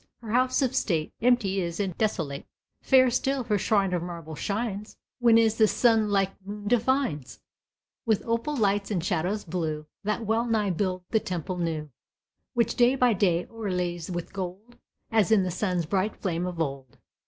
[0.23, 2.47] Her house of state, Empty is, and desolate:
[2.81, 7.39] Fair still her shrine of marble shines, Whenas the sun like moon defines
[8.03, 11.91] With opal lights and shadows blue That well nigh build the temple new,
[12.55, 14.79] Which day by day o'erlays with gold
[15.11, 16.97] As in the sun's bright flame of old.